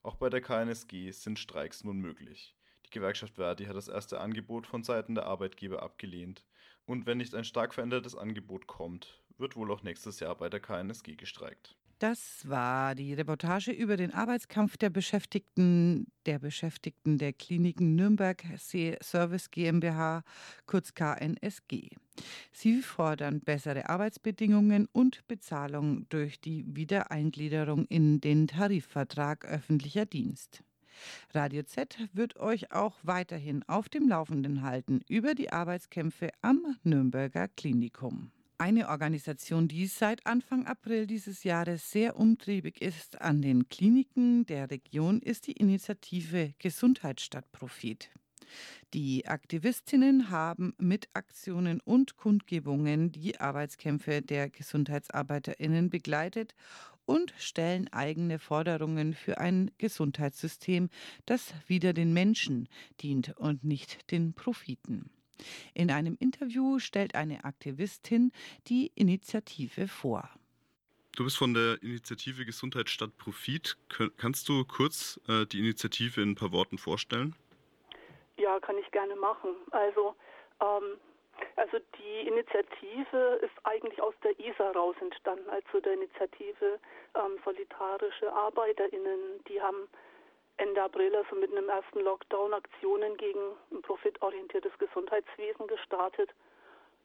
[0.01, 2.55] Auch bei der KNSG sind Streiks nun möglich.
[2.87, 6.43] Die Gewerkschaft Verdi hat das erste Angebot von Seiten der Arbeitgeber abgelehnt.
[6.85, 10.59] Und wenn nicht ein stark verändertes Angebot kommt, wird wohl auch nächstes Jahr bei der
[10.59, 11.77] KNSG gestreikt.
[12.01, 19.51] Das war die Reportage über den Arbeitskampf der Beschäftigten der Beschäftigten der Kliniken Nürnberg Service
[19.51, 20.23] GmbH,
[20.65, 21.89] kurz KNSG.
[22.51, 30.63] Sie fordern bessere Arbeitsbedingungen und Bezahlung durch die Wiedereingliederung in den Tarifvertrag öffentlicher Dienst.
[31.35, 37.47] Radio Z wird euch auch weiterhin auf dem Laufenden halten über die Arbeitskämpfe am Nürnberger
[37.47, 38.31] Klinikum.
[38.61, 44.69] Eine Organisation, die seit Anfang April dieses Jahres sehr umtriebig ist an den Kliniken der
[44.69, 48.11] Region, ist die Initiative Gesundheit statt Profit.
[48.93, 56.53] Die Aktivistinnen haben mit Aktionen und Kundgebungen die Arbeitskämpfe der Gesundheitsarbeiterinnen begleitet
[57.05, 60.89] und stellen eigene Forderungen für ein Gesundheitssystem,
[61.25, 62.69] das wieder den Menschen
[63.01, 65.09] dient und nicht den Profiten.
[65.73, 68.31] In einem Interview stellt eine Aktivistin
[68.67, 70.29] die Initiative vor.
[71.15, 73.77] Du bist von der Initiative Gesundheit statt Profit.
[74.17, 77.35] Kannst du kurz äh, die Initiative in ein paar Worten vorstellen?
[78.37, 79.49] Ja, kann ich gerne machen.
[79.71, 80.15] Also,
[80.61, 80.97] ähm,
[81.57, 86.79] also die Initiative ist eigentlich aus der ISA raus entstanden, also der Initiative
[87.15, 89.43] ähm, Solidarische ArbeiterInnen.
[89.49, 89.87] Die haben
[90.61, 93.39] Ende April, also mit einem ersten Lockdown, Aktionen gegen
[93.71, 96.29] ein profitorientiertes Gesundheitswesen gestartet.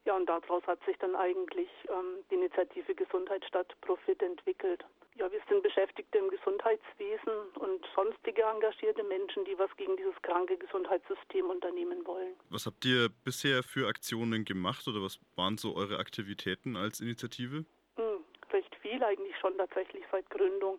[0.05, 4.85] Ja, und daraus hat sich dann eigentlich ähm, die Initiative Gesundheit statt Profit entwickelt.
[5.14, 10.59] Ja, wir sind Beschäftigte im Gesundheitswesen und sonstige engagierte Menschen, die was gegen dieses kranke
[10.59, 12.35] Gesundheitssystem unternehmen wollen.
[12.51, 17.64] Was habt ihr bisher für Aktionen gemacht oder was waren so eure Aktivitäten als Initiative?
[17.97, 20.79] Hm, recht viel eigentlich schon tatsächlich seit Gründung.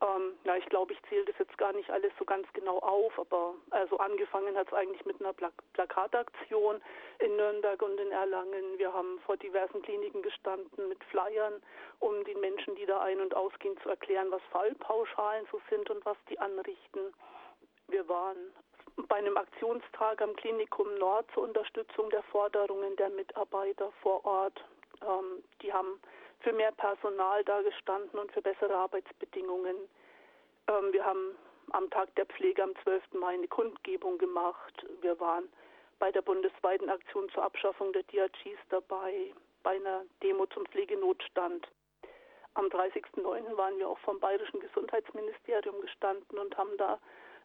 [0.00, 3.18] Ähm, ja, ich glaube, ich zähle das jetzt gar nicht alles so ganz genau auf,
[3.18, 6.80] aber also angefangen hat es eigentlich mit einer Plak Plakataktion
[7.18, 8.78] in Nürnberg und in Erlangen.
[8.78, 11.60] Wir haben vor diversen Kliniken gestanden mit Flyern,
[11.98, 16.04] um den Menschen, die da ein- und ausgehen, zu erklären, was Fallpauschalen so sind und
[16.06, 17.12] was die anrichten.
[17.88, 18.52] Wir waren
[19.08, 24.64] bei einem Aktionstag am Klinikum Nord zur Unterstützung der Forderungen der Mitarbeiter vor Ort.
[25.02, 26.00] Ähm, die haben
[26.40, 29.76] für mehr Personal dagestanden und für bessere Arbeitsbedingungen.
[30.68, 31.36] Ähm, wir haben
[31.72, 33.14] am Tag der Pflege am 12.
[33.14, 34.86] Mai eine Kundgebung gemacht.
[35.00, 35.48] Wir waren
[35.98, 41.68] bei der bundesweiten Aktion zur Abschaffung der DRGs dabei, bei einer Demo zum Pflegenotstand.
[42.54, 43.56] Am 30.09.
[43.56, 46.98] waren wir auch vom Bayerischen Gesundheitsministerium gestanden und haben da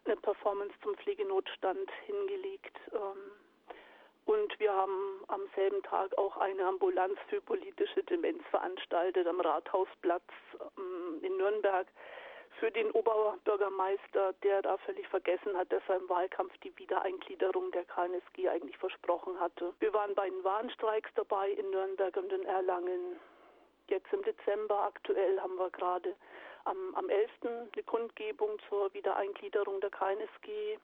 [0.04, 2.78] eine Performance zum Pflegenotstand hingelegt.
[2.92, 3.32] Ähm,
[4.26, 10.24] Und wir haben am selben Tag auch eine Ambulanz für politische Demenz veranstaltet am Rathausplatz
[10.78, 11.86] ähm, in Nürnberg
[12.58, 17.84] für den Oberbürgermeister, der da völlig vergessen hat, dass er im Wahlkampf die Wiedereingliederung der
[17.84, 19.74] KNSG eigentlich versprochen hatte.
[19.80, 23.20] Wir waren bei den Warnstreiks dabei in Nürnberg und in Erlangen.
[23.88, 26.14] Jetzt im Dezember aktuell haben wir gerade
[26.64, 27.30] am, am 11.
[27.42, 30.78] eine Kundgebung zur Wiedereingliederung der KNSG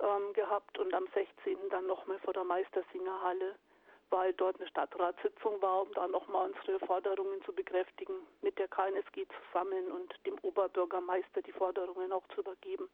[0.00, 1.56] ähm, gehabt und am 16.
[1.70, 3.54] dann nochmal vor der Meistersingerhalle,
[4.12, 9.26] weil dort eine Stadtratssitzung war, um da nochmal unsere Forderungen zu bekräftigen, mit der KNSG
[9.26, 12.88] zusammen und dem Oberbürgermeister die Forderungen auch zu übergeben.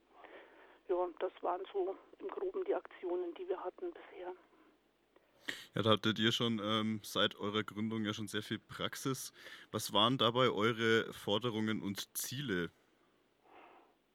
[0.88, 4.32] Ja, das waren so im Groben die Aktionen, die wir hatten bisher.
[5.74, 9.32] Ja, da hattet ihr schon ähm, seit eurer Gründung ja schon sehr viel Praxis.
[9.72, 12.70] Was waren dabei eure Forderungen und Ziele?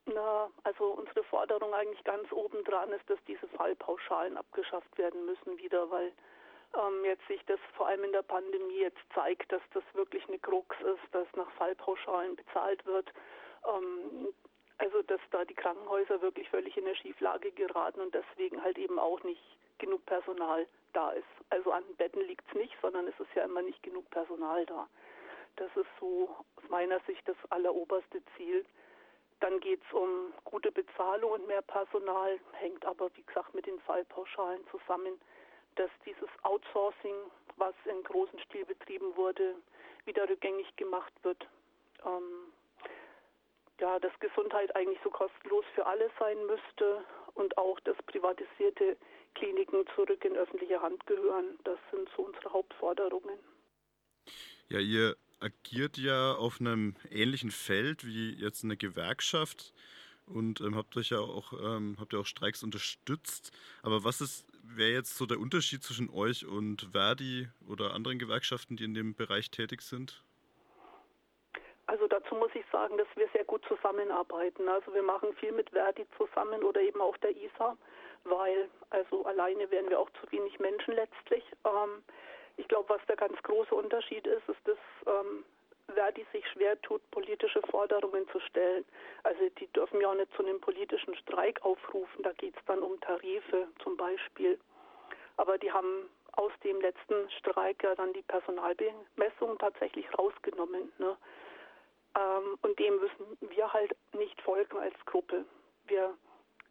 [0.06, 5.90] Na, also unsere Forderung eigentlich ganz obendran ist, dass diese Fallpauschalen abgeschafft werden müssen wieder,
[5.90, 6.12] weil
[6.76, 10.38] ähm, jetzt sich das vor allem in der Pandemie jetzt zeigt, dass das wirklich eine
[10.38, 13.12] Krux ist, dass nach Fallpauschalen bezahlt wird.
[13.66, 14.28] Ähm,
[14.78, 18.98] also dass da die Krankenhäuser wirklich völlig in eine Schieflage geraten und deswegen halt eben
[18.98, 19.42] auch nicht
[19.78, 21.26] genug Personal da ist.
[21.50, 24.88] Also an Betten liegt es nicht, sondern es ist ja immer nicht genug Personal da.
[25.56, 28.64] Das ist so aus meiner Sicht das alleroberste Ziel.
[29.40, 33.78] Dann geht es um gute Bezahlung und mehr Personal, hängt aber, wie gesagt, mit den
[33.80, 35.20] Fallpauschalen zusammen,
[35.76, 37.14] dass dieses Outsourcing,
[37.56, 39.54] was in großem Stil betrieben wurde,
[40.04, 41.46] wieder rückgängig gemacht wird.
[42.04, 42.52] Ähm,
[43.80, 47.04] ja, dass Gesundheit eigentlich so kostenlos für alle sein müsste
[47.34, 48.96] und auch, dass privatisierte
[49.34, 51.58] Kliniken zurück in öffentliche Hand gehören.
[51.64, 53.38] Das sind so unsere Hauptforderungen.
[54.68, 59.74] Ja, ihr agiert ja auf einem ähnlichen Feld wie jetzt eine Gewerkschaft
[60.26, 63.52] und ähm, habt euch ja auch ähm, habt ihr auch Streiks unterstützt.
[63.82, 68.76] Aber was ist wäre jetzt so der Unterschied zwischen euch und Verdi oder anderen Gewerkschaften,
[68.76, 70.22] die in dem Bereich tätig sind?
[71.86, 74.68] Also dazu muss ich sagen, dass wir sehr gut zusammenarbeiten.
[74.68, 77.76] Also wir machen viel mit Verdi zusammen oder eben auch der ISA,
[78.24, 81.44] weil also alleine wären wir auch zu wenig Menschen letztlich.
[81.64, 82.02] Ähm,
[82.56, 85.44] ich glaube, was der ganz große Unterschied ist, ist, dass ähm,
[85.92, 88.84] Verdi sich schwer tut, politische Forderungen zu stellen.
[89.22, 92.22] Also die dürfen ja auch nicht zu einem politischen Streik aufrufen.
[92.22, 94.58] Da geht es dann um Tarife zum Beispiel.
[95.36, 100.92] Aber die haben aus dem letzten Streik ja dann die Personalbemessung tatsächlich rausgenommen.
[100.98, 101.16] Ne?
[102.16, 105.44] Ähm, und dem müssen wir halt nicht folgen als Gruppe.
[105.86, 106.16] Wir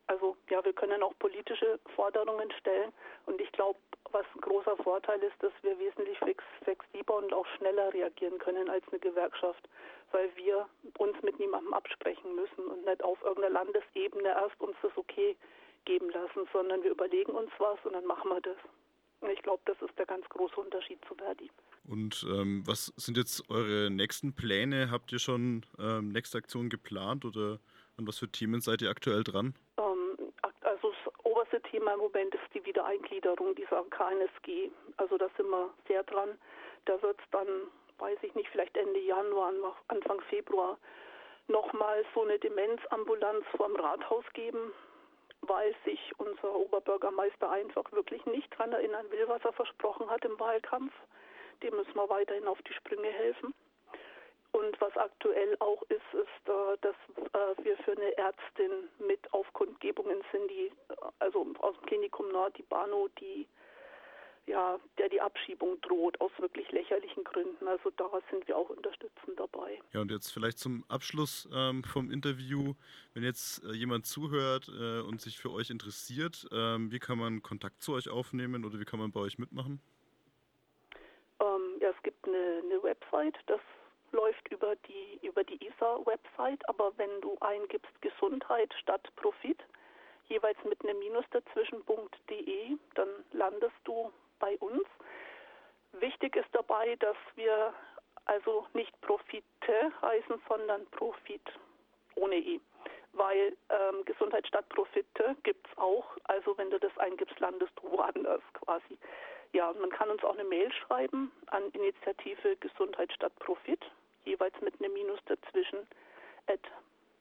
[0.08, 2.92] also ja, wir können auch politische Forderungen stellen
[3.26, 3.80] und ich glaube,
[4.12, 6.18] was ein großer Vorteil ist, dass wir wesentlich
[6.64, 9.68] flexibler und auch schneller reagieren können als eine Gewerkschaft,
[10.12, 14.92] weil wir uns mit niemandem absprechen müssen und nicht auf irgendeiner Landesebene erst uns das
[14.96, 15.36] okay
[15.86, 18.58] geben lassen, sondern wir überlegen uns was und dann machen wir das.
[19.22, 21.50] Und ich glaube, das ist der ganz große Unterschied zu Verdi.
[21.86, 24.92] Und ähm, was sind jetzt eure nächsten Pläne?
[24.92, 27.60] Habt ihr schon ähm, nächste Aktionen geplant oder
[27.98, 29.56] an was für Themen seid ihr aktuell dran?
[31.62, 34.72] Thema im Moment ist die Wiedereingliederung dieser KNSG.
[34.98, 36.38] Also da sind wir sehr dran.
[36.86, 37.48] Da wird es dann,
[38.00, 39.54] weiß ich nicht, vielleicht Ende Januar,
[39.88, 40.78] Anfang Februar
[41.48, 44.74] nochmal so eine Demenzambulanz vorm Rathaus geben,
[45.42, 50.40] weil sich unser Oberbürgermeister einfach wirklich nicht daran erinnern will, was er versprochen hat im
[50.40, 50.94] Wahlkampf.
[51.62, 53.54] Dem müssen wir weiterhin auf die Sprünge helfen.
[54.54, 56.96] Und was aktuell auch ist, ist, äh, dass
[57.34, 60.72] äh, wir für eine Ärztin mit auf Kundgebungen sind, die,
[61.20, 63.48] also aus dem Klinikum Nord, die Bano, die
[64.46, 67.68] ja, der die Abschiebung droht, aus wirklich lächerlichen Gründen.
[67.68, 69.80] Also da sind wir auch unterstützend dabei.
[69.94, 72.74] Ja, und jetzt vielleicht zum Abschluss ähm, vom Interview,
[73.14, 77.42] wenn jetzt äh, jemand zuhört äh, und sich für euch interessiert, ähm, wie kann man
[77.42, 79.82] Kontakt zu euch aufnehmen oder wie kann man bei euch mitmachen?
[81.40, 83.62] Ähm, ja, es gibt eine, eine Website, das
[84.14, 89.62] läuft über die, über die ISA-Website, aber wenn du eingibst Gesundheit statt Profit,
[90.30, 94.86] jeweils mit einem Minus dazwischen.de, dann landest du bei uns.
[95.94, 97.74] Wichtig ist dabei, dass wir
[98.26, 101.42] also nicht Profite heißen, sondern Profit
[102.16, 102.60] ohne E.
[103.14, 106.06] Weil ähm, Gesundheit statt Profite gibt es auch.
[106.24, 108.98] Also wenn du das eingibst, landest du woanders quasi.
[109.52, 113.86] Ja, man kann uns auch eine Mail schreiben an Initiative Gesundheit statt Profit
[114.26, 115.80] jeweils mit einem Minus dazwischen,
[116.48, 116.60] at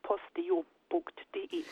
[0.03, 1.65] posteo.de.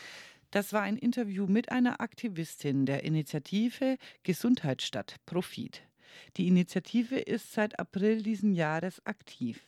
[0.51, 5.83] Das war ein Interview mit einer Aktivistin der Initiative Gesundheit statt Profit.
[6.37, 9.65] Die Initiative ist seit April diesen Jahres aktiv.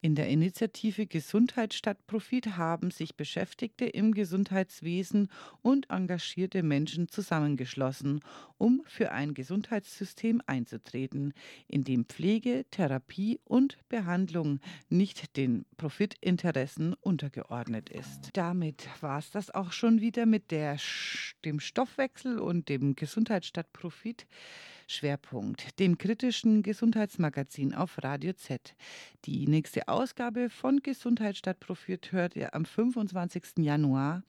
[0.00, 5.28] In der Initiative Gesundheit statt Profit haben sich Beschäftigte im Gesundheitswesen
[5.62, 8.20] und engagierte Menschen zusammengeschlossen,
[8.58, 11.32] um für ein Gesundheitssystem einzutreten,
[11.68, 18.30] in dem Pflege, Therapie und Behandlung nicht den Profitinteressen untergeordnet ist.
[18.32, 20.76] Damit war es das auch schon wieder mit der,
[21.44, 24.26] dem Stoffwechsel und dem Gesundheit statt Profit.
[24.86, 28.74] Schwerpunkt, dem kritischen Gesundheitsmagazin auf Radio Z.
[29.24, 33.58] Die nächste Ausgabe von Gesundheit statt Profit hört ihr am 25.
[33.58, 34.22] Januar.